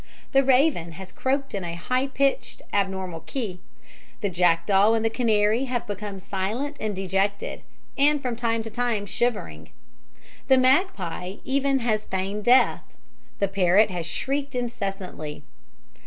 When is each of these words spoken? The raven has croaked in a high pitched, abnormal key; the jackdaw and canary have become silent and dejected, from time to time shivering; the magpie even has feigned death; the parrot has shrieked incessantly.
The 0.31 0.43
raven 0.43 0.93
has 0.93 1.11
croaked 1.11 1.53
in 1.53 1.63
a 1.63 1.75
high 1.75 2.07
pitched, 2.07 2.63
abnormal 2.73 3.19
key; 3.19 3.59
the 4.21 4.31
jackdaw 4.31 4.93
and 4.93 5.13
canary 5.13 5.65
have 5.65 5.85
become 5.85 6.17
silent 6.17 6.77
and 6.79 6.95
dejected, 6.95 7.61
from 8.23 8.35
time 8.35 8.63
to 8.63 8.71
time 8.71 9.05
shivering; 9.05 9.69
the 10.47 10.57
magpie 10.57 11.35
even 11.43 11.77
has 11.81 12.05
feigned 12.05 12.45
death; 12.45 12.81
the 13.37 13.47
parrot 13.47 13.91
has 13.91 14.07
shrieked 14.07 14.55
incessantly. 14.55 15.43